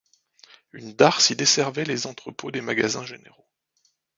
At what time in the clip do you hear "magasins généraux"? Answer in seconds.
2.61-3.47